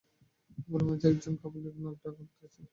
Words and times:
উপরের 0.59 0.83
বেঞ্চে 0.87 1.07
একজন 1.11 1.33
কাবুলী 1.41 1.69
নাক 1.75 1.95
ডাকাইতেছে। 2.03 2.61